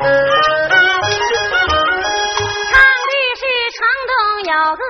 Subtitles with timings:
[0.00, 0.12] 唱的
[3.34, 3.42] 是
[3.74, 4.12] 城东
[4.44, 4.82] 有个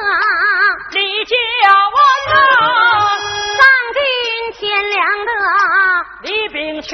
[0.92, 1.32] 李家
[1.94, 1.96] 湾
[2.28, 2.36] 呐
[3.56, 3.60] 丧
[3.94, 3.98] 尽
[4.52, 4.60] 天
[4.90, 5.32] 良的
[6.24, 6.92] 李秉全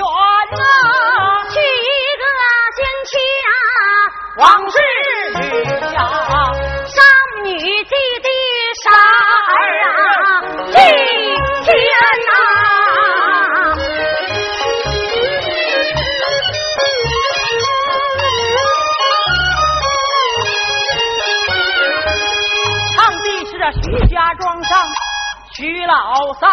[25.86, 26.50] 老三，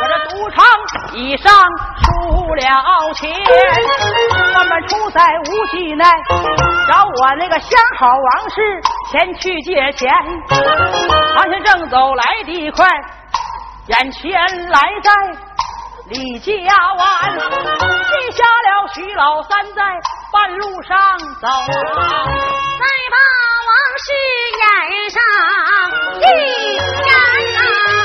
[0.00, 0.64] 我这赌场
[1.12, 1.52] 已上
[2.02, 3.30] 输了钱，
[4.56, 6.04] 我们出在无锡内，
[6.90, 10.10] 找我那个相好王氏前去借钱。
[11.36, 12.86] 王先正走来的快，
[13.88, 14.32] 眼前
[14.70, 15.12] 来在
[16.08, 16.52] 李家
[16.96, 19.82] 湾，记下了徐老三在
[20.32, 20.96] 半路上
[21.40, 23.16] 走，再把
[23.68, 23.72] 王
[24.04, 24.06] 氏
[24.60, 24.64] 演
[25.10, 25.18] 上
[26.20, 26.22] 一
[26.74, 26.78] 言
[27.56, 28.03] 呐。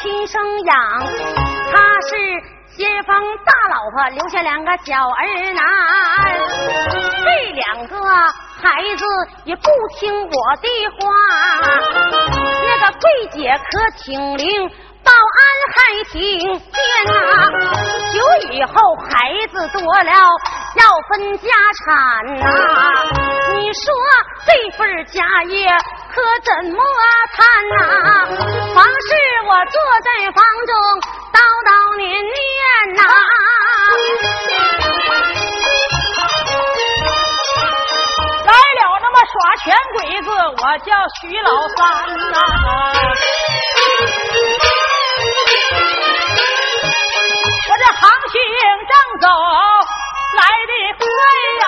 [0.00, 0.74] 亲生养，
[1.70, 1.78] 他
[2.08, 2.16] 是
[2.76, 5.62] 先锋大老婆留下两个小儿男，
[7.22, 7.94] 这两个
[8.60, 9.04] 孩子
[9.44, 9.62] 也不
[9.98, 10.68] 听我的
[10.98, 11.00] 话。
[12.64, 13.70] 那个桂姐可
[14.02, 14.70] 挺灵。
[15.04, 15.42] 保安
[15.74, 15.76] 还
[16.12, 17.10] 挺贱呐，
[18.12, 18.16] 久
[18.52, 18.72] 以后
[19.02, 19.10] 孩
[19.48, 20.12] 子多了
[20.76, 21.48] 要分家
[21.84, 21.84] 产
[22.38, 22.40] 呐，
[23.56, 23.82] 你说
[24.46, 25.66] 这份家业
[26.14, 26.76] 可怎么
[27.32, 27.40] 谈
[27.70, 27.80] 呐？
[28.74, 29.08] 房事
[29.46, 29.74] 我坐
[30.04, 30.70] 在房中
[31.32, 32.30] 叨叨念念
[32.96, 33.00] 呐，
[38.44, 39.34] 来了那么耍
[39.64, 39.64] 拳
[39.94, 40.28] 鬼子，
[40.60, 41.80] 我叫徐老三
[42.30, 42.36] 呐。
[47.68, 48.34] 我这行情
[48.90, 48.92] 正
[49.22, 49.24] 走
[50.36, 51.04] 来的快
[51.60, 51.64] 呀，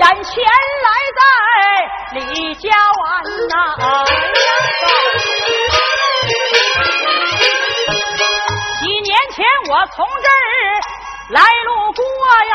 [0.00, 0.32] 眼前
[0.86, 0.88] 来
[1.18, 1.20] 在
[2.14, 3.04] 李家湾
[3.50, 3.54] 呐，
[8.80, 10.40] 几年前我从这儿
[11.28, 12.00] 来路过
[12.48, 12.54] 呀。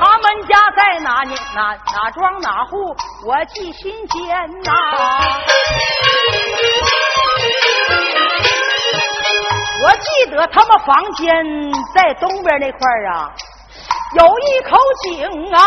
[0.18, 2.74] 们家在哪年哪哪庄哪户，
[3.24, 4.18] 我记心间
[4.64, 4.72] 呐。
[9.82, 11.26] 我记得他们房间
[11.94, 12.78] 在东边那块
[13.12, 13.30] 啊，
[14.14, 15.58] 有一口井啊。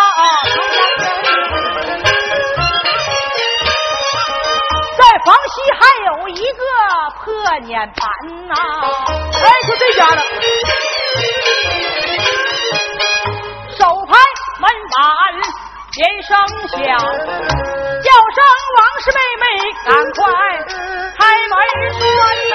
[4.98, 6.64] 在房西还有一个
[7.24, 7.24] 破
[7.60, 8.54] 碾盘呐。
[9.34, 10.22] 哎，就这家了。
[13.78, 14.18] 手拍。
[14.62, 15.00] 门板
[15.96, 16.36] 连声
[16.68, 16.78] 响，
[18.04, 18.38] 叫声
[18.76, 19.44] 王氏妹妹，
[19.86, 20.20] 赶快
[21.18, 21.52] 开门
[21.94, 22.02] 穿
[22.50, 22.54] 呐！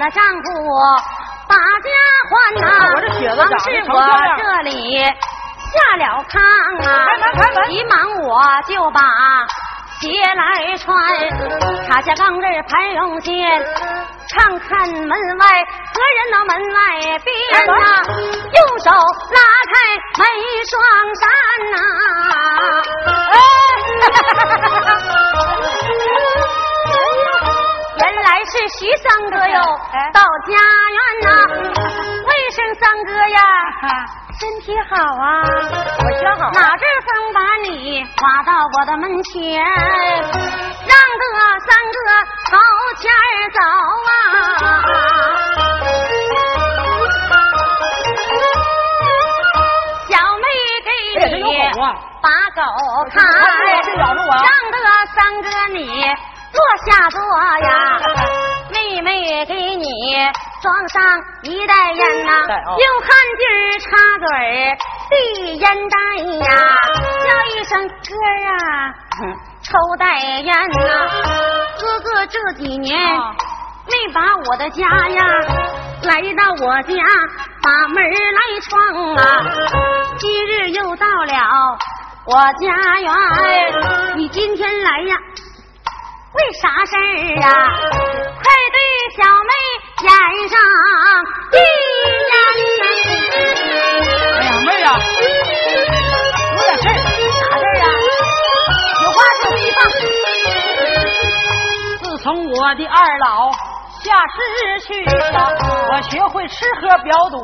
[0.00, 0.48] 定是我的丈夫
[1.46, 1.90] 把家
[2.30, 2.30] 还
[2.60, 2.64] 呐，
[3.36, 3.94] 王是我
[4.38, 4.70] 这里
[5.02, 6.34] 下了炕
[6.88, 6.88] 啊，
[7.68, 7.92] 急忙
[8.22, 8.28] 我
[8.66, 9.00] 就把
[10.00, 10.40] 鞋来
[10.78, 10.88] 穿，
[11.86, 13.30] 插下钢刃盘绒线，
[14.32, 15.44] 看看门外
[15.92, 16.78] 何人到门外
[17.18, 17.28] 边
[17.66, 17.70] 呐，
[18.56, 19.38] 用手拉
[19.68, 19.72] 开
[20.16, 20.24] 门
[20.70, 20.72] 双
[21.20, 21.22] 扇
[21.72, 21.76] 呐。
[28.02, 29.60] 原来是徐三哥哟，
[30.12, 30.52] 到家
[30.96, 31.28] 园呐，
[32.26, 33.38] 为甚三哥呀？
[34.40, 36.50] 身体好啊，我想好。
[36.52, 39.68] 哪阵风把你刮到我的门前，让
[41.20, 41.24] 得
[41.66, 41.98] 三哥
[42.48, 42.56] 朝
[42.96, 43.04] 前
[43.52, 43.60] 走
[44.08, 44.10] 啊！
[50.08, 50.42] 小妹
[50.86, 50.88] 给
[51.36, 51.38] 你
[52.22, 52.26] 把
[52.56, 52.58] 狗
[53.10, 54.76] 看，让得
[55.14, 55.78] 三哥你
[56.52, 57.20] 坐下坐
[57.66, 58.00] 呀。
[58.72, 59.84] 妹妹给你
[60.62, 61.02] 装上
[61.42, 62.46] 一袋烟呐，
[62.78, 63.08] 用汗
[63.38, 63.88] 巾儿插
[64.18, 64.78] 嘴
[65.10, 65.96] 递烟袋
[66.46, 66.46] 呀，
[67.24, 67.94] 叫一声哥
[68.46, 68.94] 啊，
[69.62, 71.08] 抽袋烟呐。
[71.80, 72.98] 哥哥这几年
[73.86, 75.24] 没把我的家呀，
[76.04, 76.94] 来到我家
[77.62, 79.20] 把门来闯啊。
[80.18, 81.78] 今日又到了
[82.26, 83.12] 我家园，
[84.16, 85.16] 你今天来呀？
[86.32, 87.00] 为啥事儿
[87.42, 87.48] 啊？
[87.90, 88.78] 快对
[89.16, 89.18] 小
[89.48, 89.50] 妹
[90.04, 90.08] 演
[90.48, 90.54] 上
[91.50, 91.54] 一
[92.30, 92.34] 呀！
[94.30, 94.86] 哎呀妹呀，
[96.54, 96.90] 有点事儿，
[97.32, 97.84] 啥事儿啊？
[99.02, 99.76] 有话就一放。
[102.00, 103.50] 自从我的二老
[104.04, 104.38] 下世
[104.86, 105.36] 去了，
[105.90, 107.36] 我学会吃喝嫖赌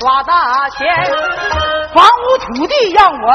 [0.00, 0.76] 耍大钱，
[1.94, 3.26] 房屋土地让我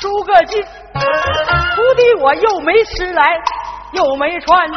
[0.00, 3.40] 输个尽，徒弟我又没吃来。
[3.92, 4.68] 又没穿，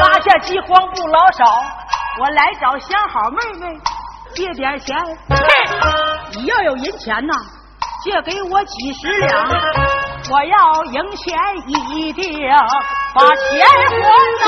[0.00, 1.44] 拉下饥荒不老少。
[2.20, 3.78] 我来找相好妹妹
[4.34, 4.96] 借点钱。
[6.32, 7.32] 你要有银钱呐，
[8.02, 9.48] 借给我几十两。
[10.30, 12.40] 我要赢钱一定
[13.14, 14.00] 把钱还
[14.40, 14.44] 呐。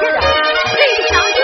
[0.10, 1.38] 着，理想就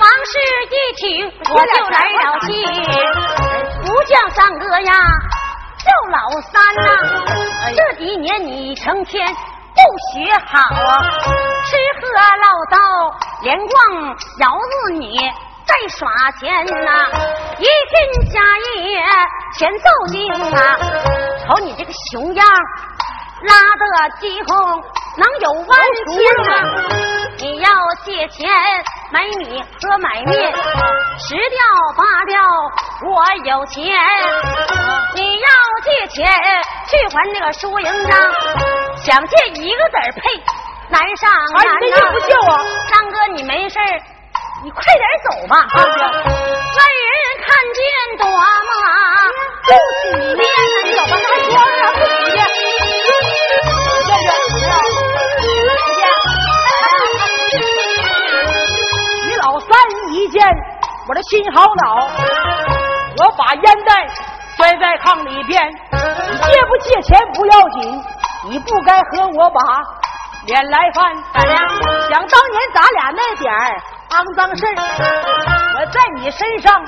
[0.00, 0.32] 往事
[0.70, 1.02] 一听，
[1.50, 2.48] 我就来了气。
[3.98, 4.92] 不叫三哥呀，
[5.82, 6.86] 叫老三呐！
[7.74, 9.80] 这几年你成天不
[10.14, 11.02] 学好啊，
[11.64, 12.06] 吃喝
[12.38, 12.78] 唠叨，
[13.42, 13.76] 连逛
[14.38, 15.18] 窑子你
[15.66, 16.08] 在耍
[16.38, 17.10] 钱呐！
[17.58, 18.40] 一进家
[18.76, 19.02] 业
[19.58, 20.78] 全奏经啊！
[21.44, 22.46] 瞅你这个熊样，
[23.42, 23.84] 拉的
[24.20, 24.82] 几红
[25.16, 26.16] 能有万千
[26.52, 26.52] 啊！
[27.38, 27.70] 你要
[28.04, 28.48] 借钱。
[29.10, 31.58] 买米和买面，十吊
[31.96, 32.38] 八吊，
[33.08, 33.82] 我有钱。
[35.14, 35.48] 你要
[35.82, 36.28] 借钱
[36.86, 38.18] 去还那个输赢账，
[38.96, 40.20] 想借一个子儿配，
[40.90, 42.12] 难上难呐。
[42.12, 42.60] 不救啊！
[42.90, 43.78] 三哥，你没事
[44.62, 45.56] 你快点走吧。
[45.74, 47.80] 外人看见
[48.18, 48.36] 多么
[49.64, 49.70] 不
[50.02, 50.44] 体面呢？
[50.84, 52.38] 你走吧，还说啥不体面？
[60.28, 60.46] 一见
[61.08, 62.06] 我的心好恼，
[63.16, 64.06] 我把烟袋
[64.58, 65.66] 摔在炕里边。
[66.30, 68.04] 你借不借钱不要紧，
[68.50, 69.60] 你不该和我把
[70.44, 71.16] 脸来翻。
[71.32, 71.48] 咋的？
[72.10, 73.80] 想当年咱俩那点儿
[74.10, 74.76] 肮脏事儿，
[75.80, 76.78] 我在你身上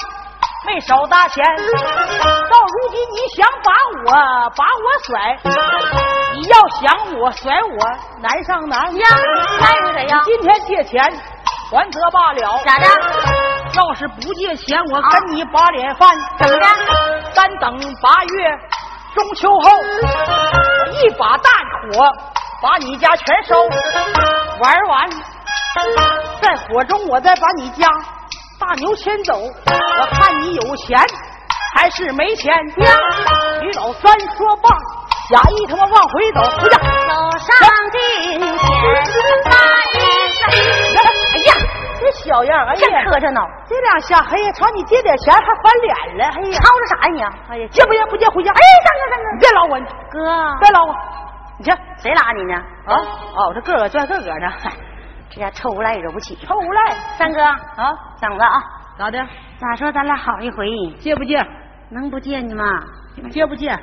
[0.67, 1.43] 没少搭钱。
[1.57, 3.73] 到如今你想把
[4.05, 4.13] 我
[4.55, 5.39] 把我甩，
[6.35, 7.89] 你要想我甩我
[8.21, 8.95] 难上难。
[8.95, 9.07] 呀，
[9.59, 10.23] 那又怎样？
[10.27, 11.03] 今天借钱。
[11.71, 12.87] 还则罢了，咋的？
[13.75, 16.11] 要是不借钱，我跟你把脸翻。
[16.39, 16.67] 怎么的？
[17.35, 18.51] 单等八月
[19.15, 21.51] 中秋后，我一把大
[21.93, 22.11] 火
[22.61, 23.55] 把你家全烧，
[24.61, 25.09] 玩完
[26.43, 27.89] 在火中我再把你家
[28.59, 29.35] 大牛牵走。
[29.39, 30.99] 我看你有钱
[31.77, 32.53] 还是没钱？
[32.79, 32.93] 呀！
[33.61, 34.69] 徐老三说罢，
[35.31, 36.79] 假意他妈往回走，回家。
[36.79, 37.49] 走上
[37.93, 39.00] 金钱
[42.31, 43.41] 小样，哎呀，磕碜呢！
[43.67, 47.21] 这两下，哎呀，朝你借点钱还翻脸了，哎呀，吵着啥呀你？
[47.51, 48.53] 哎呀，借不借不借回家？
[48.53, 49.75] 哎，大哥大哥，别拉我，
[50.11, 50.15] 哥，
[50.61, 50.95] 别拉我，
[51.59, 52.55] 你去，谁拉你呢？
[52.87, 52.95] 啊，
[53.35, 54.47] 哦，这个个拽个个呢，
[55.29, 56.93] 这家臭无赖惹不起，臭无赖。
[57.19, 57.57] 三哥啊，
[58.21, 58.63] 等着啊，
[58.97, 59.19] 咋的？
[59.59, 60.67] 咋说咱俩好一回？
[61.01, 61.45] 借不借？
[61.91, 62.65] 能不借你吗？
[63.33, 63.69] 借不借？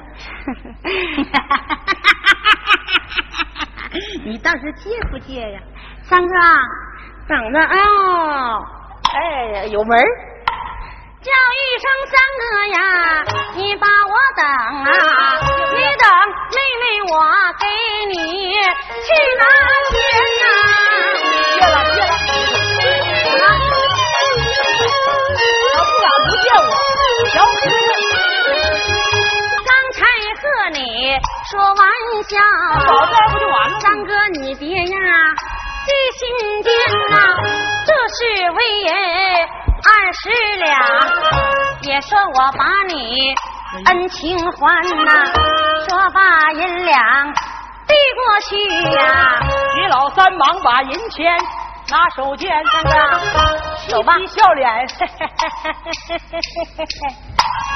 [4.24, 5.60] 你倒是借不借呀，
[6.04, 6.34] 三哥？
[7.28, 7.84] 等着，哎呦，
[9.14, 10.00] 哎，有门
[11.22, 12.80] 叫一声三哥呀，
[13.56, 14.88] 你把我等啊！
[15.76, 16.08] 你等
[16.54, 17.14] 妹妹，我
[17.60, 17.64] 给
[18.08, 18.16] 你
[18.54, 19.44] 去拿
[19.90, 19.94] 钱
[20.40, 20.42] 呐！
[21.54, 22.16] 借了，借了。
[23.44, 23.46] 啊！
[25.74, 26.64] 他不敢不借我，
[27.34, 27.36] 小
[29.68, 30.00] 刚才
[30.40, 30.80] 和你
[31.52, 31.80] 说玩
[32.30, 32.32] 笑，
[32.86, 33.74] 早这不就完了？
[33.82, 34.96] 三哥，你别呀。
[35.88, 36.28] 记心
[36.64, 36.70] 间
[37.12, 37.16] 呐，
[37.86, 38.20] 这是
[38.52, 38.92] 为人
[39.88, 40.28] 二十
[40.58, 40.68] 两，
[41.84, 43.34] 也说我把你
[43.86, 45.10] 恩情还呐，
[45.88, 47.34] 说把银两
[47.88, 48.52] 递过去
[48.98, 49.40] 呀。
[49.76, 51.34] 徐老三忙把银钱
[51.90, 52.92] 拿手绢，三哥，
[53.88, 54.14] 走吧。
[54.28, 54.70] 笑脸，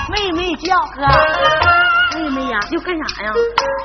[0.10, 1.08] 妹妹叫哥，
[2.20, 3.32] 妹妹呀，又干啥呀？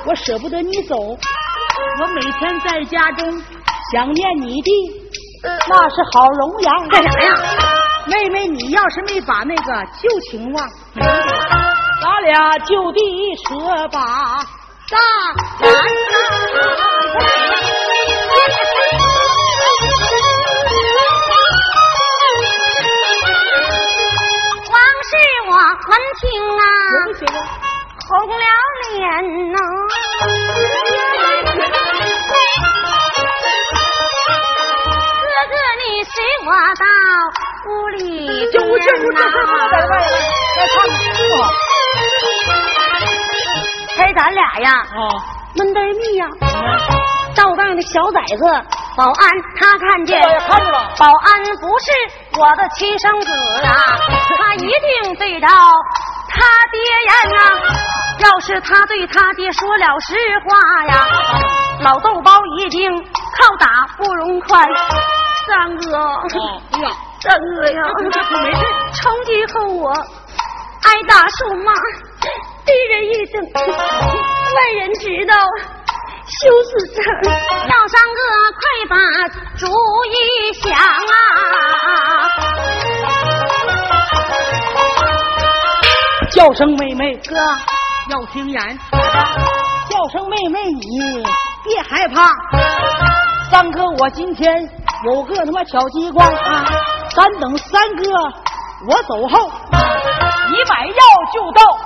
[0.05, 3.41] 我舍不得你走，我每天在家中
[3.93, 4.69] 想念你的，
[5.69, 6.89] 那是好容颜。
[6.89, 7.27] 干啥呀？
[8.07, 12.99] 妹妹，你要是没把那个旧情忘，咱俩就地
[13.47, 14.45] 说吧。
[14.89, 14.97] 大
[15.59, 15.69] 来，
[24.69, 25.09] 往事
[25.47, 25.51] 我
[25.89, 26.23] 闻听
[26.57, 26.61] 啊，
[28.07, 28.43] 红了
[28.91, 28.95] 脸
[29.51, 29.55] 呐。
[31.57, 32.06] 哥
[36.13, 36.49] 随我
[36.79, 36.85] 到
[37.69, 37.99] 屋里
[38.51, 39.19] 就这屋这事不能
[39.69, 40.09] 在外边，
[40.57, 40.75] 来看。
[43.97, 44.69] 陪咱俩呀，
[45.55, 46.25] 闷得密呀。
[47.35, 48.43] 赵大那小崽子
[48.95, 50.91] 保安，他看见，看了。
[50.97, 51.91] 保安不是
[52.39, 53.31] 我的亲生子
[53.63, 53.75] 啊，
[54.37, 55.49] 他一定对到
[56.29, 56.39] 他
[56.71, 57.41] 爹呀啊。
[58.19, 60.15] 要是他对他爹说了实
[60.47, 61.07] 话呀，
[61.81, 64.67] 老豆包一定靠打不容宽。
[65.47, 66.85] 三哥，哎呀，
[67.21, 67.79] 三哥呀，
[68.43, 68.61] 没事。
[68.93, 71.73] 从今后我挨打受骂。
[72.65, 75.33] 低人一等，外人知道
[76.25, 77.01] 羞死这。
[77.31, 78.19] 要三哥，
[78.51, 78.93] 快把
[79.55, 79.65] 主
[80.11, 80.13] 意
[80.61, 81.15] 想啊！
[86.31, 87.37] 叫声妹妹，哥
[88.09, 88.79] 要听言。
[89.89, 91.23] 叫声妹妹，你
[91.63, 92.29] 别害怕。
[93.49, 94.69] 三哥，我今天
[95.05, 96.65] 有个他妈小机关啊！
[97.11, 98.03] 咱等三哥
[98.87, 100.95] 我走后，你买药
[101.33, 101.77] 就到。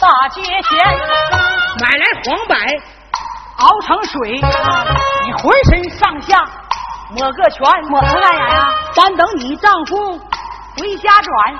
[0.00, 0.78] 大街前
[1.80, 2.54] 买来黄柏，
[3.58, 4.40] 熬成水，
[5.24, 6.38] 你浑身上下
[7.10, 8.72] 抹个全，抹它干啥呀？
[8.94, 10.18] 咱等你丈夫
[10.78, 11.54] 回家转，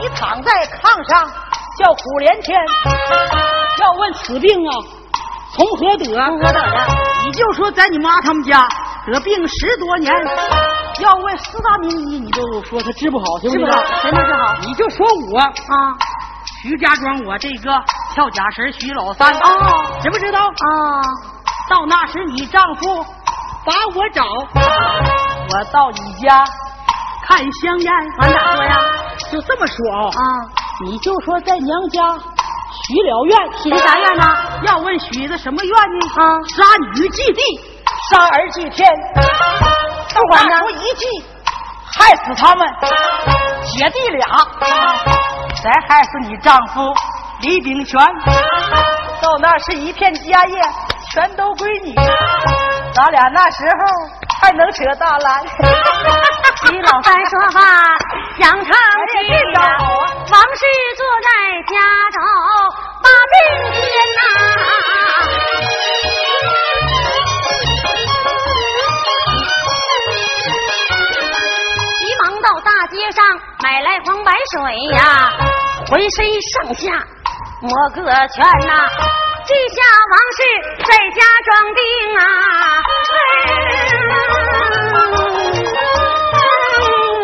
[0.00, 0.50] 你躺在
[0.82, 1.30] 炕上
[1.78, 2.58] 叫苦连天。
[3.80, 4.72] 要问此病啊，
[5.54, 6.04] 从何得？
[6.06, 6.68] 从何得的？
[7.24, 8.66] 你就说在你妈他们家
[9.06, 10.12] 得病十多年。
[11.00, 13.66] 要问四大名医，你都说他治不好，行不行，
[14.02, 14.54] 谁能治好？
[14.60, 15.52] 你就说我啊。
[16.62, 17.72] 徐家庄，我这个
[18.14, 19.40] 跳假神徐老三，啊，
[20.00, 20.38] 知不知道？
[20.38, 21.02] 啊，
[21.68, 23.04] 到那时你丈夫
[23.64, 26.44] 把我找，我到你家
[27.26, 27.92] 看香烟。
[28.20, 28.80] 俺咋说呀？
[29.30, 29.76] 就这么说
[30.08, 30.22] 啊，
[30.84, 32.00] 你就说在娘家
[32.72, 34.24] 许了愿，许的啥愿呢？
[34.62, 36.06] 要问许的什么愿呢？
[36.16, 36.64] 啊，杀
[36.94, 37.42] 女祭地，
[38.10, 38.88] 杀儿祭天，
[40.14, 41.06] 不管呢，一计
[41.94, 42.66] 害死他们
[43.64, 44.26] 姐弟俩。
[45.62, 46.92] 再害死你丈夫
[47.42, 48.00] 李炳全，
[49.20, 50.60] 到那是一片家业，
[51.12, 51.94] 全都归你。
[52.94, 53.82] 咱俩那时候
[54.42, 55.42] 还能扯大栏。
[56.66, 57.60] 徐老三说话
[58.38, 59.14] 讲长气
[59.54, 60.60] 呀，王氏
[60.96, 61.28] 坐在
[61.68, 61.74] 家
[62.10, 62.18] 中
[63.02, 63.34] 把病
[63.72, 63.80] 天
[64.18, 64.22] 呐，
[71.98, 73.24] 急忙到大街上
[73.62, 74.60] 买来黄白水
[74.96, 75.30] 呀。
[75.88, 77.04] 浑身上下
[77.60, 78.72] 抹个全呐，
[79.52, 79.76] 记下
[80.08, 80.40] 王氏
[80.86, 81.80] 在家装病
[82.16, 82.20] 啊。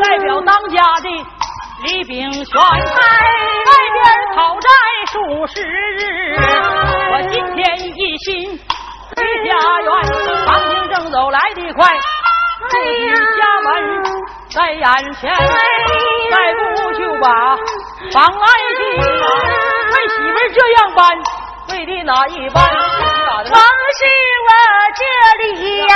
[0.03, 1.09] 代表当家的
[1.85, 2.67] 李炳全，外
[3.95, 4.05] 边
[4.37, 4.69] 讨债
[5.11, 5.17] 数
[5.47, 6.37] 十日，
[7.13, 7.65] 我今天
[7.97, 8.61] 一心
[9.17, 9.89] 回家园，
[10.45, 11.97] 唐兵正走来得快，
[12.69, 13.67] 自己家门
[14.51, 15.33] 在眼前，
[16.31, 17.57] 再不就把。
[18.13, 18.47] 妨碍
[18.79, 19.27] 进啊！
[19.93, 21.01] 为媳妇这样办，
[21.71, 22.57] 为的哪一般？
[22.65, 23.61] 王
[23.99, 24.01] 是
[24.47, 24.51] 我
[24.97, 25.03] 这
[25.45, 25.47] 里
[25.87, 25.95] 呀，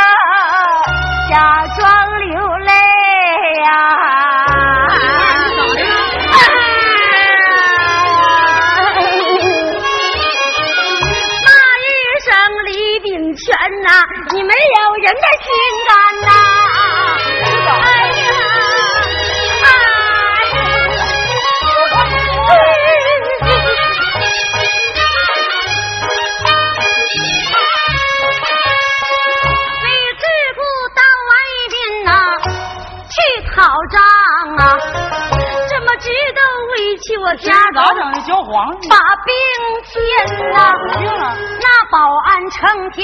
[1.30, 1.34] 假
[1.78, 1.80] 装
[2.20, 2.70] 流泪
[3.62, 3.66] 呀。
[11.44, 11.48] 那
[11.80, 11.84] 一
[12.20, 12.28] 声
[12.66, 13.42] 李炳全
[13.82, 13.88] 呐，
[14.32, 14.54] 你没有
[15.02, 15.48] 人的心
[15.88, 15.91] 肝
[37.02, 38.20] 委屈我家咋整的？
[38.20, 39.34] 焦黄把病
[39.82, 39.92] 添
[40.52, 40.56] 呐！
[41.60, 43.02] 那保安成天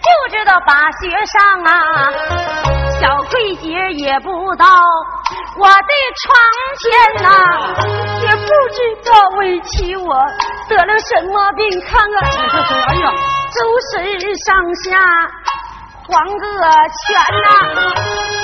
[0.00, 1.72] 就知道把学上啊！
[3.00, 4.64] 小桂姐也不到
[5.58, 6.30] 我的床
[6.78, 6.88] 前
[7.24, 7.28] 呐，
[8.22, 10.14] 也不知道委屈我
[10.68, 12.14] 得了什么病，看看
[12.86, 13.10] 哎呀，
[13.56, 13.58] 周
[13.90, 15.00] 身上下
[16.06, 16.44] 黄个
[17.08, 17.48] 全呐！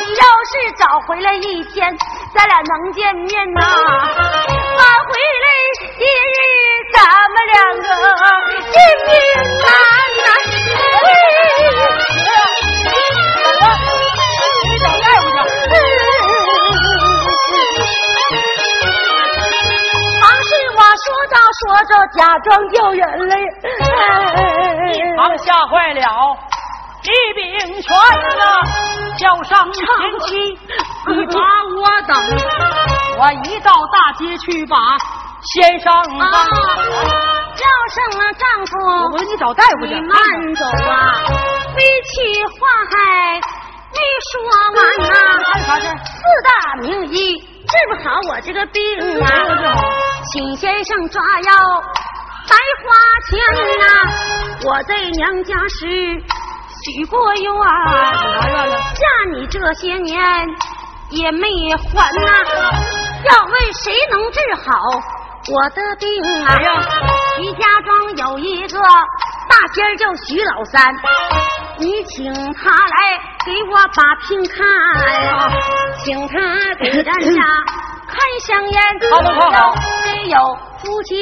[0.09, 1.97] 要是找回来一天，
[2.35, 3.61] 咱俩能见面呐！
[3.61, 3.67] 返
[5.07, 5.11] 回
[5.43, 5.47] 来
[5.99, 6.39] 一日，
[6.95, 6.97] 咱
[7.33, 7.89] 们两个
[8.71, 8.75] 见
[9.07, 9.11] 面
[9.63, 9.67] 难
[10.25, 10.29] 呐！
[14.65, 15.25] 你找大夫
[15.69, 15.73] 去。
[20.21, 23.33] 王氏话说着说着，假装掉眼泪。
[25.17, 26.01] 忙吓坏了
[27.09, 27.88] 一并全
[28.38, 28.45] 呐，
[29.17, 29.85] 叫上前
[30.27, 30.37] 妻，
[31.09, 31.41] 你把
[31.75, 32.12] 我等，
[33.19, 34.77] 我一到大街去把
[35.43, 36.27] 先生啊，
[37.57, 38.73] 叫声了丈夫，
[39.12, 39.95] 我给你找大夫去。
[39.95, 40.93] 你慢走啊，
[41.75, 42.12] 没气
[42.61, 42.61] 话
[42.91, 43.41] 还
[43.95, 43.99] 没
[44.31, 44.31] 说
[44.77, 45.12] 完呐。
[45.67, 45.87] 啥事？
[46.05, 46.50] 四大
[46.83, 48.79] 名医治不好我这个病
[49.25, 49.27] 啊，
[50.33, 51.53] 请先生抓药
[52.49, 52.87] 白花
[53.29, 53.31] 钱
[53.79, 53.85] 呐。
[54.65, 56.21] 我在娘家时
[56.95, 57.52] 许过愿？
[58.95, 59.02] 嫁
[59.33, 60.18] 你这些年
[61.11, 62.23] 也没还呐。
[63.25, 64.62] 要问谁能治好
[65.50, 66.07] 我的病
[66.45, 66.49] 啊？
[67.37, 70.95] 徐家庄有一个大仙儿叫徐老三，
[71.78, 74.57] 你请他来给我把病看，
[76.04, 76.35] 请他
[76.80, 77.42] 给咱家
[78.07, 78.83] 看香烟，
[80.04, 80.37] 没有
[80.78, 81.14] 夫妻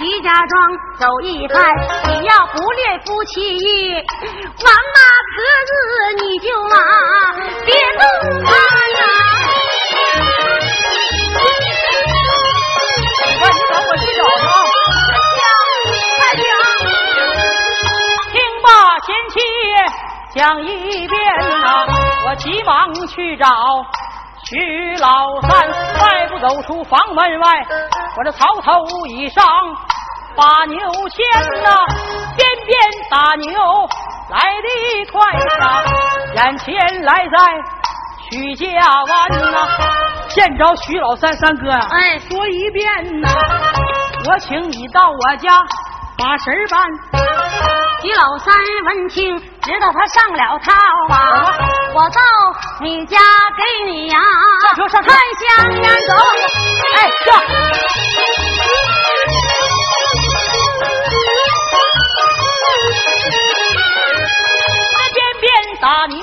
[0.00, 0.12] 义。
[0.12, 1.64] 徐家庄走一看，
[2.04, 4.98] 只要不列夫妻义，王八
[5.32, 5.36] 壳
[5.66, 5.72] 子
[6.22, 6.70] 你就往
[7.64, 8.00] 别动
[8.44, 8.52] 看
[8.92, 9.00] 呐、
[13.40, 14.52] 快你等我去找啊。
[16.18, 16.44] 快点！
[18.32, 18.68] 听罢
[19.06, 19.34] 贤妻
[20.34, 21.16] 讲一遍
[21.62, 21.64] 呐、
[22.26, 23.46] 我急忙去找
[24.48, 27.66] 徐老三，迈步走出房门外，
[28.16, 29.44] 我这草头以上
[30.36, 31.26] 把牛牵
[31.64, 31.74] 呐、
[32.36, 32.78] 边边
[33.10, 33.50] 打牛
[34.30, 35.20] 来得快
[35.58, 35.82] 呀，
[36.36, 37.36] 眼前来在
[38.30, 39.66] 徐家湾呐、
[40.28, 43.28] 见着徐老三三哥呀、哎说一遍呐、
[44.28, 45.50] 我请你到我家
[46.18, 46.80] 把事儿办。
[48.02, 48.54] 徐老三
[48.86, 50.72] 闻听，知道他上了套
[51.10, 51.14] 啊！
[51.94, 52.20] 我到
[52.80, 53.18] 你家
[53.56, 54.18] 给你呀、
[54.62, 56.14] 上车上车看香烟走。
[56.94, 56.96] 哎，
[65.14, 65.46] 这边边
[65.80, 66.18] 打牛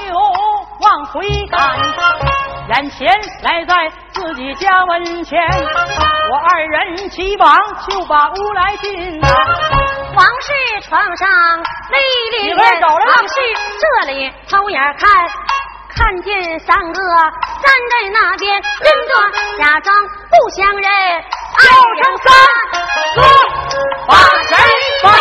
[0.80, 1.14] 往回
[1.52, 1.60] 赶，
[2.70, 3.08] 眼前
[3.44, 5.40] 来在自己家门前，
[6.30, 9.22] 我二人齐忙就把屋来进
[10.16, 10.54] 王氏
[10.88, 11.28] 床上
[11.90, 11.98] 泪
[12.38, 13.34] 淋你快走王氏
[13.80, 15.10] 这里偷眼看，
[15.90, 19.12] 看见三个站在那边，认作
[19.58, 19.96] 假装
[20.30, 20.92] 不相认，
[21.58, 21.64] 二
[21.96, 22.32] 人三
[23.16, 23.18] 说
[24.08, 24.56] 把谁
[25.02, 25.12] 办？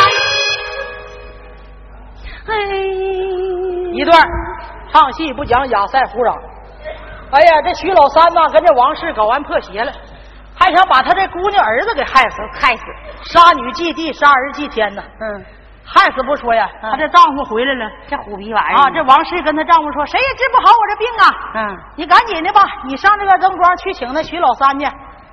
[2.48, 2.52] 哎，
[3.94, 4.22] 一段
[4.92, 6.36] 唱戏不讲雅赛胡嚷。
[7.30, 9.90] 哎呀，这徐老三呐，跟这王氏搞完破鞋了，
[10.54, 12.82] 还想把他这姑娘儿子给害死，害死！
[13.22, 15.02] 杀女祭地，杀儿祭天呐！
[15.20, 15.44] 嗯，
[15.84, 18.90] 害死不说呀，她这丈夫回来了这虎皮玩意儿啊！
[18.90, 21.26] 这王氏跟她丈夫说，谁也治不好我这病啊！
[21.54, 24.86] 嗯，你赶紧的吧，你上这个灯庄去请那徐老三去，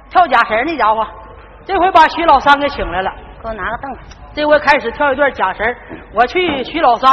[0.09, 1.05] 跳假神那家伙，
[1.65, 3.11] 这回把徐老三给请来了。
[3.41, 4.17] 给我拿个凳子。
[4.33, 5.75] 这回开始跳一段假神儿，
[6.13, 7.11] 我去徐老三，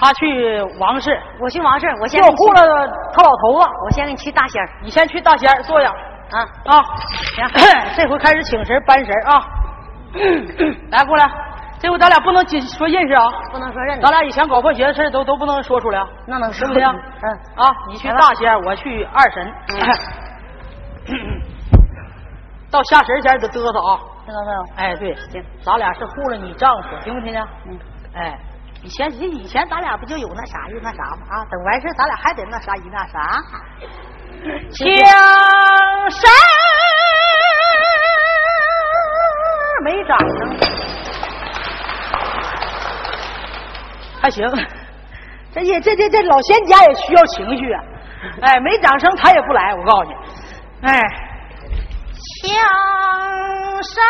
[0.00, 3.68] 他去王氏，我去王氏，我先就给你去护了他老头子。
[3.84, 5.92] 我先给你去大仙儿你先去大仙儿坐下
[6.30, 6.40] 啊。
[6.66, 6.82] 啊，
[7.34, 7.48] 行，
[7.96, 9.46] 这回开始请神搬神儿啊，
[10.90, 11.30] 来过来，
[11.80, 16.86] 这回咱俩不能仅说认识啊，不能说认识咱俩以前搞破鞋的事都都不能说出来啊，那能说行不是？
[16.86, 19.52] 嗯啊，你去大仙，我去二神，
[22.70, 23.98] 到下神前得嘚瑟啊。
[24.26, 24.64] 听到没有？
[24.76, 27.42] 哎，对，行，咱俩是护着你丈夫，听没听见？
[27.66, 27.78] 嗯，
[28.14, 28.38] 哎，
[28.82, 31.22] 以前以前咱俩不就有那啥有那啥吗？
[31.30, 33.18] 啊，等完事咱俩还得那啥一那啥。
[34.72, 34.84] 枪
[36.10, 36.30] 声
[39.84, 40.28] 没掌声，
[44.20, 44.44] 还行。
[45.54, 47.80] 这也这这这老仙家也需要情绪啊。
[48.42, 50.14] 哎，没掌声他也不来，我告诉你。
[50.82, 51.00] 哎，
[52.42, 52.52] 枪
[53.82, 54.02] 声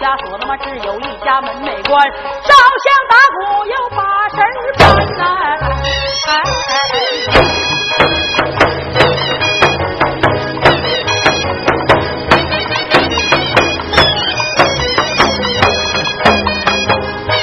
[0.00, 2.10] 家锁他妈只有一家门没关，
[2.42, 4.38] 烧香打鼓又把神
[4.78, 4.80] 搬。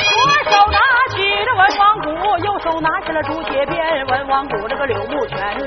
[0.04, 0.17] 左
[0.50, 0.80] 手拿
[1.13, 1.15] 起
[1.46, 2.08] 了文王鼓，
[2.43, 5.66] 右手拿起了竹节鞭，文王鼓这个柳木拳。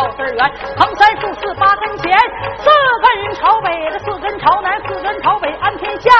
[0.00, 0.48] 儿办呐。
[0.78, 2.18] 横三竖四八根弦，
[2.58, 2.70] 四
[3.02, 6.10] 根朝北的，四根朝南，四根朝北安天下，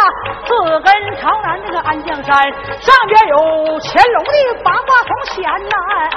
[0.47, 2.35] 四根朝南那个安江山，
[2.81, 3.37] 上边有
[3.81, 6.09] 乾隆的八卦铜钱呐，哎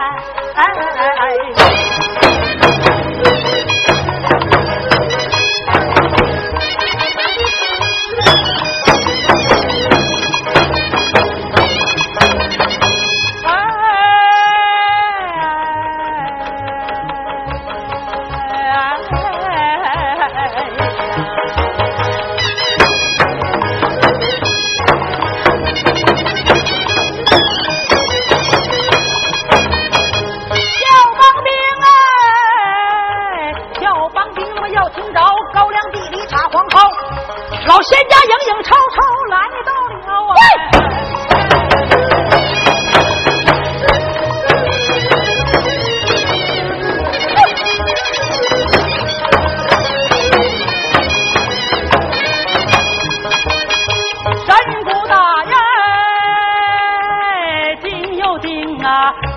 [0.56, 2.05] 哎哎哎哎。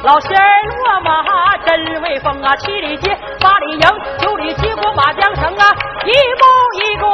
[0.09, 0.42] 老仙儿
[0.85, 1.23] 落马
[1.66, 3.87] 真威风啊七里街八里营
[4.18, 5.64] 九里街国马缰城啊
[6.07, 6.47] 一步
[6.81, 7.05] 一个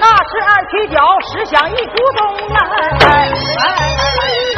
[0.00, 2.58] 那是二踢脚十响一咕咚啊。
[2.70, 3.16] 哎哎
[3.58, 3.74] 哎哎
[4.54, 4.55] 哎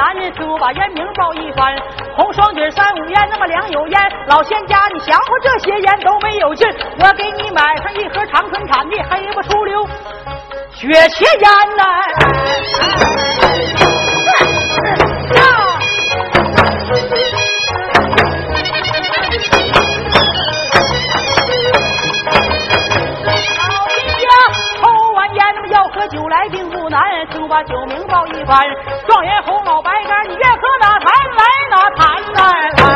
[0.00, 1.76] 男人就把烟名报一番，
[2.16, 6.66] 红双指三五烟，那么两有烟，老仙家你想服这些烟都没有劲，
[7.00, 9.86] 我给你买上一盒长春产的，黑不出溜，
[10.72, 11.84] 雪茄烟呐。
[23.58, 23.68] 好
[24.24, 24.30] 呀，
[24.80, 27.02] 抽完烟要喝酒来，并不难，
[27.34, 28.58] 就把酒名报一番。
[29.44, 32.00] 红老白干，你愿喝哪坛来哪坛
[32.34, 32.40] 来
[32.70, 32.90] 来。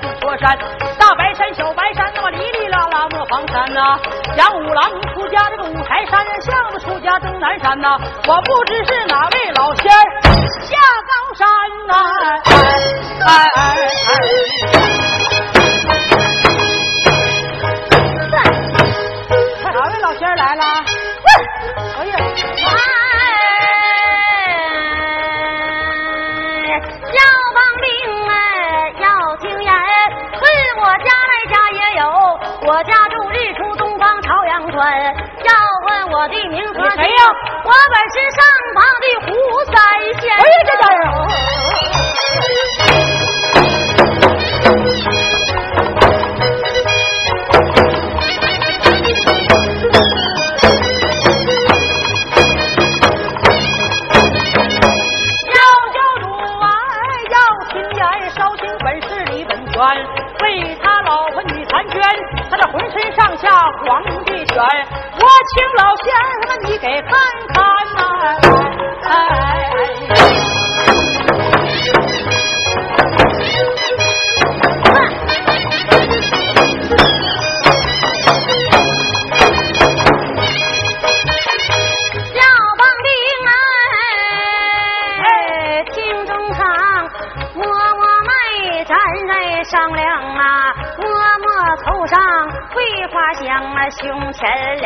[0.00, 0.58] 就说山、
[3.34, 3.98] 房山呐。
[4.36, 7.98] 杨五郎出家，这个五台山；巷子出家终南山呐。
[8.28, 10.22] 我不知是哪位老仙儿
[10.62, 10.78] 下
[11.10, 11.44] 高山
[11.88, 11.92] 呐。
[13.26, 13.28] 哎哎
[19.64, 19.72] 哎！
[19.72, 20.62] 哪位老仙儿来了？
[34.84, 35.50] 要
[35.86, 37.02] 问我的名和姓，
[37.64, 38.38] 我本是上
[38.74, 39.28] 房的胡
[39.66, 39.74] 三
[40.20, 40.22] 仙。
[40.32, 40.70] 哎呀，这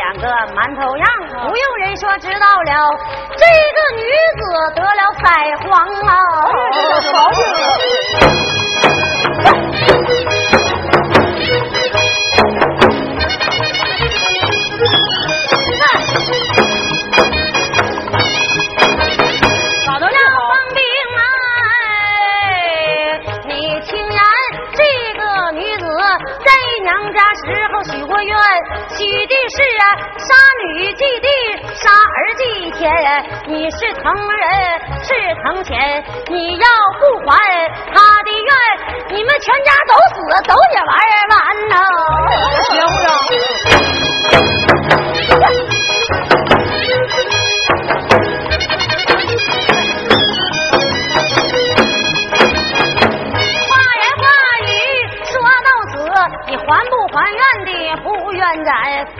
[0.09, 1.05] 两个馒头样，
[1.47, 2.71] 不用人说知道了，
[3.37, 4.03] 这个女
[4.39, 4.41] 子
[4.73, 4.89] 得了
[5.21, 5.23] 腮
[5.61, 5.69] 黄
[6.01, 6.09] 啊。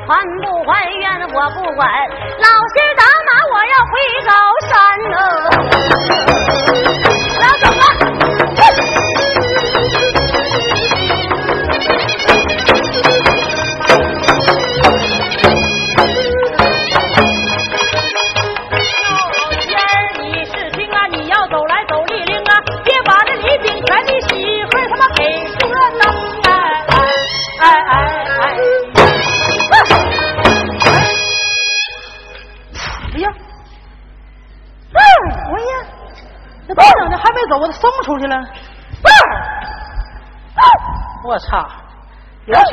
[0.09, 2.75] 还不还愿我不管，老师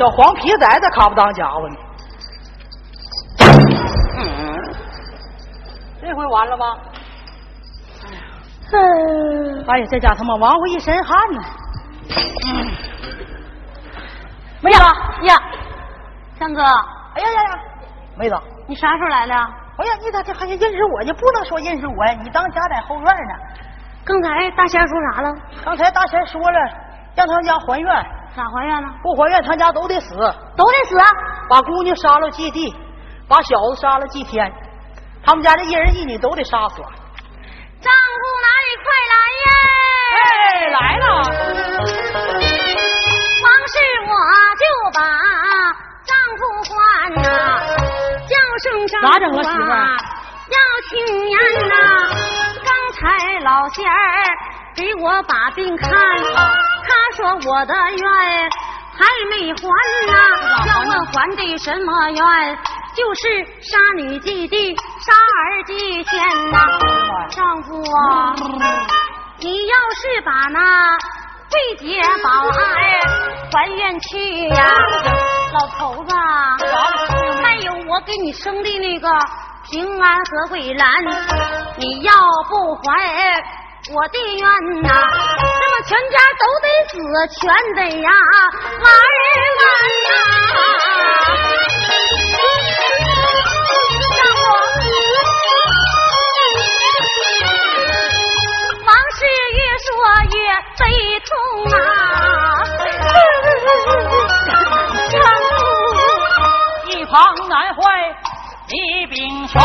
[0.07, 1.75] 小黄皮崽子卡不当家伙呢。
[4.15, 4.73] 嗯，
[5.99, 6.63] 这回完了吧？
[8.71, 8.85] 哎呀，
[9.67, 11.41] 哎呀，这家他妈往我一身汗呢。
[12.47, 12.71] 嗯，
[14.61, 14.79] 没了
[15.23, 15.35] 呀，
[16.39, 16.61] 三哥。
[16.63, 17.59] 哎呀呀呀，
[18.17, 19.33] 妹子，你啥时候来的？
[19.33, 21.13] 哎呀，你咋这还认识我呢？
[21.15, 23.33] 不能说认识我呀，你当家在后院呢。
[24.05, 25.35] 刚才大仙说啥了？
[25.65, 26.59] 刚才大仙说了，
[27.13, 28.16] 让他家还愿。
[28.37, 28.87] 咋还愿呢？
[29.01, 30.15] 不还愿，他家都得死，
[30.55, 30.95] 都得死。
[31.49, 32.71] 把姑娘杀了祭地，
[33.27, 34.53] 把小子杀了祭天，
[35.25, 36.75] 他们家这一人一女都得杀死。
[37.79, 39.49] 丈夫哪里快来呀？
[40.13, 41.05] 哎，来了。
[43.41, 44.13] 方氏我
[44.61, 45.01] 就把
[46.05, 46.75] 丈夫唤
[47.15, 47.25] 呐，
[48.27, 49.65] 叫声丈夫啊，媳妇
[50.53, 50.57] 要
[50.91, 50.93] 听
[51.27, 51.35] 言
[51.67, 51.73] 呐。
[52.63, 52.99] 刚才
[53.43, 53.95] 老仙儿
[54.75, 55.89] 给我把病看，
[56.87, 58.49] 他说我的愿
[58.97, 59.61] 还没还
[60.07, 60.13] 呐，
[60.67, 62.57] 要问还的什么愿？
[62.95, 66.57] 就是杀女祭地，杀儿祭天呐。
[67.29, 68.35] 丈夫啊，
[69.39, 70.97] 你要是把那
[71.51, 73.01] 桂姐保爱
[73.53, 74.65] 还愿去呀，
[75.53, 76.11] 老头子，
[77.43, 79.09] 还有我给你生的那个。
[79.69, 80.89] 平安和桂兰，
[81.75, 82.13] 你要
[82.47, 83.43] 不还
[83.89, 84.43] 我的愿
[84.83, 86.93] 呐，那么全家都得死，
[87.39, 87.39] 全
[87.75, 88.09] 得呀
[88.81, 89.63] 玩完
[90.03, 90.11] 呐！
[94.17, 94.45] 让我
[98.83, 99.17] 往事
[99.55, 99.87] 越说
[100.35, 100.37] 越
[100.79, 100.83] 悲
[101.23, 101.31] 痛
[101.71, 101.79] 啊！
[106.89, 107.15] 一旁
[107.47, 107.79] 难怀。
[108.69, 109.15] 李炳
[109.47, 109.55] 全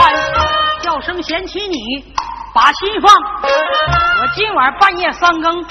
[0.80, 1.76] 叫声贤妻你
[2.54, 5.64] 把心放，我今晚半夜三更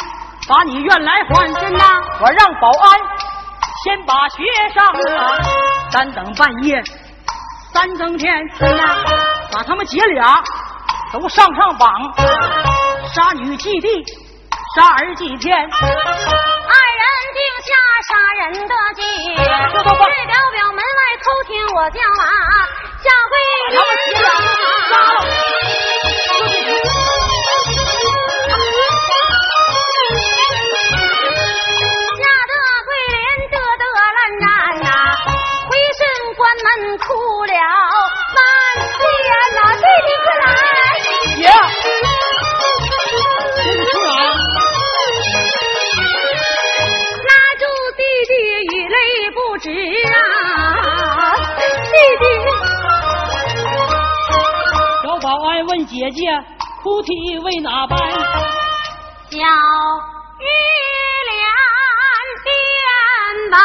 [0.47, 1.53] 把你愿来还。
[1.53, 1.83] 真呐，
[2.19, 2.99] 我让保安
[3.83, 4.91] 先把学上，
[5.91, 6.81] 单等半夜
[7.71, 8.33] 三更天，
[9.51, 10.41] 把他们姐俩
[11.13, 11.87] 都上上榜，
[13.13, 14.03] 杀女祭地，
[14.75, 15.69] 杀儿祭天，二人
[17.37, 17.69] 定下
[18.09, 19.01] 杀人的计，
[19.35, 20.83] 这表表门外
[21.21, 22.25] 偷听我叫啊。
[23.01, 23.35] 下跪
[36.97, 37.53] 哭了
[38.35, 38.39] 半
[38.97, 39.03] 天
[39.55, 40.45] 呐，弟弟快来，
[41.37, 41.43] 爷，
[43.55, 44.07] 弟弟哪？
[47.27, 47.63] 拉住
[47.97, 48.31] 弟弟，
[48.75, 48.95] 雨泪
[49.31, 49.65] 不止
[50.11, 50.15] 啊，
[51.57, 52.23] 弟弟。
[55.21, 56.19] 保安问姐姐，
[56.81, 57.09] 哭啼
[57.43, 57.99] 为哪般？
[59.29, 59.37] 小
[60.39, 60.45] 玉
[61.29, 61.39] 莲
[62.43, 62.49] 边
[63.51, 63.55] 吧。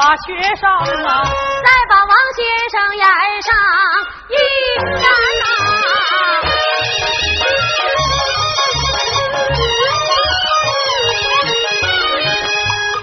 [0.00, 1.22] 把学上啊，
[1.62, 3.04] 再把王先生演
[3.42, 3.52] 上
[4.30, 4.34] 一
[4.80, 5.02] 山
[5.40, 5.44] 呐。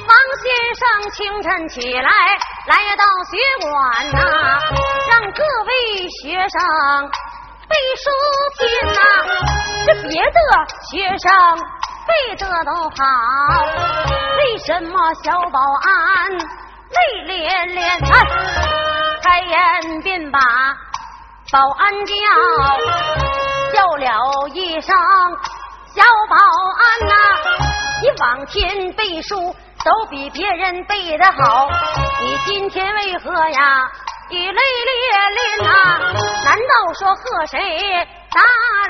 [0.07, 0.81] 王先生
[1.11, 2.09] 清晨起来，
[2.65, 3.69] 来到学馆
[4.11, 4.17] 呐，
[5.11, 5.69] 让各位
[6.23, 6.57] 学生
[7.69, 8.09] 背书
[8.57, 8.99] 听呐。
[9.85, 10.39] 这别的
[10.89, 11.31] 学生
[12.07, 13.05] 背的都好，
[14.39, 16.66] 为什么小保安？
[16.89, 18.25] 泪连连，哎，
[19.23, 20.39] 开言便把
[21.51, 22.13] 保安叫，
[23.73, 24.95] 叫了一声
[25.95, 26.35] 小保
[26.73, 27.13] 安呐，
[28.01, 31.67] 你往前背书都比别人背得好，
[32.21, 33.91] 你今天为何呀？
[34.29, 35.73] 雨泪连连呐，
[36.43, 37.57] 难道说和谁
[38.29, 38.41] 打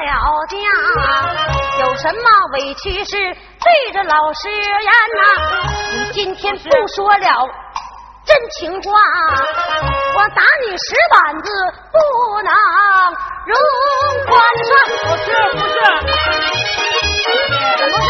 [0.04, 0.08] 了
[0.50, 0.56] 架？
[1.80, 2.22] 有什么
[2.54, 5.22] 委屈事对着老师言呐？
[5.94, 7.48] 你今天不说了。
[8.28, 8.92] 真情话，
[10.16, 11.50] 我打你十板子
[11.94, 11.98] 不
[12.44, 12.52] 能
[13.46, 13.56] 容
[14.26, 14.36] 宽
[14.66, 14.70] 恕。
[15.08, 15.76] 不是不是，
[17.78, 18.10] 怎么事？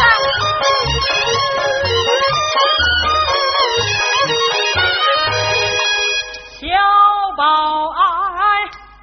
[6.60, 6.66] 小
[7.36, 7.40] 宝
[7.92, 7.96] 爱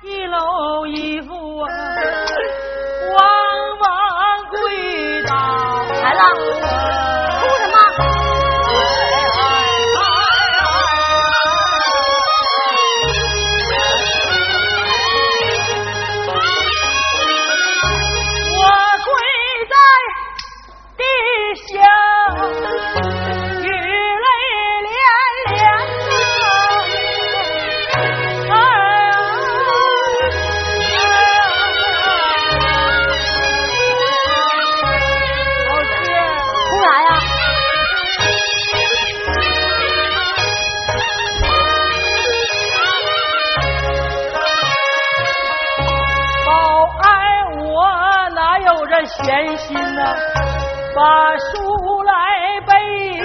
[0.01, 1.65] 一搂衣服啊，
[3.15, 3.19] 往
[3.79, 3.85] 往
[4.49, 4.53] 跪
[5.23, 5.31] 倒。
[6.03, 6.19] 来了。
[49.07, 50.15] 闲心呐，
[50.95, 52.11] 把书来
[52.67, 53.24] 背。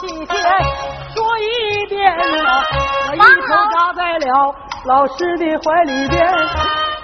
[0.00, 0.34] 子几天
[1.14, 2.64] 说一遍啊，
[3.10, 4.54] 我一头扎在了
[4.86, 6.26] 老师的怀里边，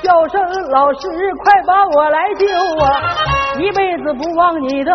[0.03, 0.41] 叫声
[0.71, 1.09] 老师
[1.45, 2.47] 快把我来救
[2.85, 2.85] 啊！
[3.59, 4.93] 一辈子不忘你的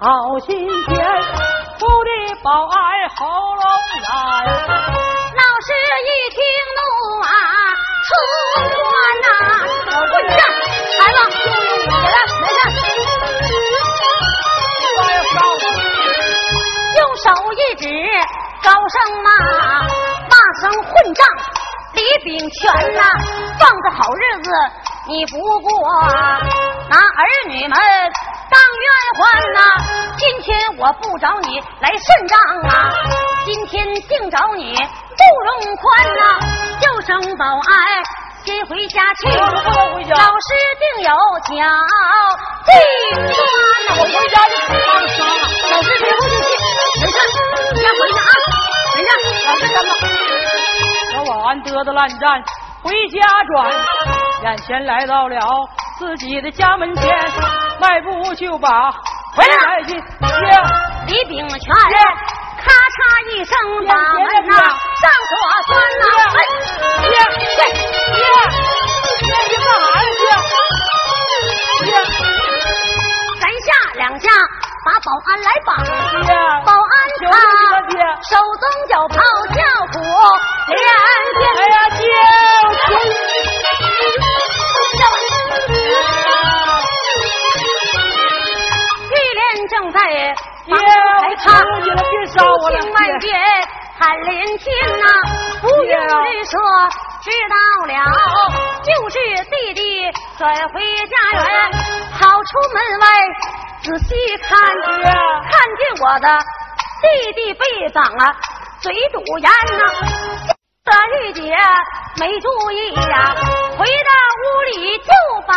[0.00, 1.04] 好心田，
[1.78, 2.10] 福的
[2.42, 3.62] 保安喉咙
[4.04, 5.23] 哑
[17.76, 17.88] 指，
[18.62, 19.30] 高声骂，
[20.30, 21.14] 骂声混
[22.24, 23.02] 秉全呐，
[23.58, 24.50] 放着好日子
[25.06, 25.68] 你不过，
[26.88, 27.78] 拿儿女们
[28.50, 29.60] 当冤魂呐。
[30.16, 32.38] 今天我不找你来算账
[32.70, 32.90] 啊，
[33.44, 36.40] 今天净找你不容宽呐，
[36.80, 38.04] 叫声保安
[38.44, 41.08] 先回家去，老师定有
[41.48, 41.56] 奖
[42.66, 42.76] 金
[43.22, 43.24] 呐。
[43.96, 45.08] 我回家就不上了，
[45.72, 46.36] 老师别回去，
[47.00, 47.16] 没事，
[47.74, 48.20] 先回去啊，
[48.94, 49.08] 没事，
[49.46, 49.90] 老师等等。
[51.10, 52.22] 小保安得得烂站
[52.82, 53.16] 回家
[53.48, 53.54] 转，
[54.42, 55.40] 眼前来到了
[55.98, 57.02] 自己的家门前，
[57.80, 58.90] 迈步就把
[59.34, 59.96] 回来进，
[61.06, 61.58] 李炳全，
[62.64, 62.98] 咔嚓
[63.30, 63.52] 一声
[63.86, 65.32] 把门呐上锁
[65.68, 66.04] 栓呐，
[67.02, 67.06] 爹
[67.38, 67.62] 爹爹
[68.14, 68.22] 爹
[69.20, 70.22] 你干啥呀爹
[71.84, 71.88] 爹，
[73.40, 74.26] 三下两下
[74.84, 75.68] 把保安来绑，
[76.64, 77.32] 保安他
[78.22, 79.14] 手中脚炮
[79.52, 79.58] 叫
[79.92, 79.94] 苦
[80.68, 80.72] 连
[81.38, 82.02] 天，哎呀爹。
[89.70, 89.98] 正在
[90.66, 90.80] 房台
[91.44, 91.84] 看，不
[92.70, 93.38] 听外边
[93.98, 94.66] 喊连天
[94.98, 95.04] 呐，
[95.60, 96.52] 不用律说
[97.22, 97.54] 知道
[97.86, 97.92] 了，
[98.82, 99.16] 就是
[99.50, 101.44] 弟弟转回家园，
[102.18, 103.06] 跑出门外
[103.82, 106.26] 仔细看，看见我的
[107.02, 108.34] 弟弟被绑啊，
[108.80, 109.82] 嘴堵严呐，
[110.84, 111.56] 这玉姐
[112.18, 113.34] 没注意呀，
[113.76, 114.10] 回到
[114.40, 115.12] 屋里就
[115.46, 115.54] 把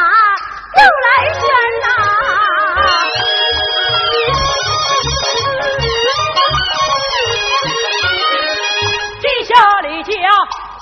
[0.75, 1.41] 又来宣
[1.81, 1.87] 呐。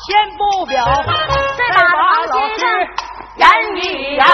[0.07, 0.85] 先不表，
[1.57, 2.63] 再把王先生
[3.35, 3.79] 言一
[4.15, 4.25] 言。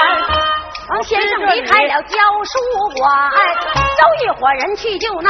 [0.89, 2.59] 王先生离开了教书
[2.99, 3.31] 馆，
[3.97, 5.29] 招一伙人去救那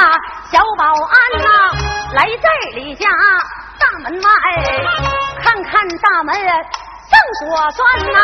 [0.51, 1.47] 小保安呐。
[2.13, 3.07] 来在李家
[3.79, 4.29] 大门外，
[5.43, 7.79] 看看大门正锁栓
[8.11, 8.19] 呐。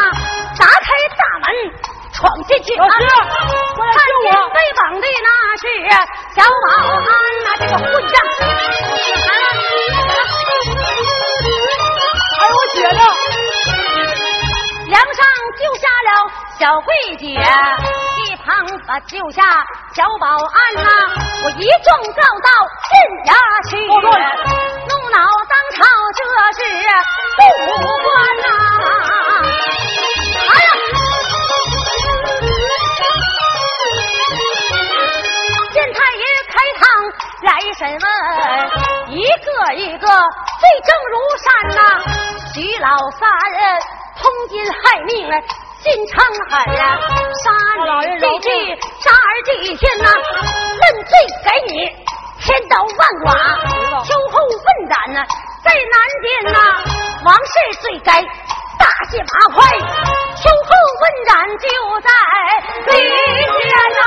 [0.57, 1.45] 打开大门
[2.13, 2.83] 闯进去，看
[4.23, 5.63] 见被绑的那是
[6.35, 7.05] 小保安
[7.43, 8.15] 呐，这个混账！
[12.39, 13.01] 哎，我姐呢？
[14.87, 15.25] 梁上
[15.59, 16.09] 救下了
[16.59, 18.45] 小桂姐，一旁
[18.87, 19.43] 把救下
[19.93, 20.87] 小保安呐，
[21.43, 22.49] 我一众告到
[22.87, 22.89] 县
[23.25, 23.29] 衙
[23.69, 23.89] 去，怒
[25.09, 25.17] 恼
[25.49, 25.77] 当朝
[26.15, 26.19] 这
[26.55, 26.59] 是
[27.65, 27.69] 不
[28.03, 28.05] 官
[28.37, 28.47] 呐！
[30.47, 30.69] 哎呀，
[35.73, 36.81] 县太爷开堂
[37.43, 38.05] 来审问，
[39.09, 40.05] 一个一个
[40.67, 41.47] 罪证如山
[41.77, 41.79] 呐，
[42.53, 43.21] 徐老三
[44.19, 45.15] 通奸害命，
[45.79, 46.99] 心肠狠呀，
[47.43, 47.45] 杀
[48.15, 48.49] 你弟，
[48.99, 51.11] 杀儿祭，天呐，论罪
[51.45, 51.73] 给你
[52.41, 53.25] 千刀万剐。
[54.03, 55.23] 秋后问斩呐，
[55.63, 56.59] 在南京呐，
[57.23, 57.51] 王氏
[57.81, 58.21] 罪该
[58.77, 59.63] 大卸八块。
[60.35, 61.65] 秋后问斩就
[62.01, 62.09] 在
[62.91, 62.97] 明
[63.61, 64.01] 天呐。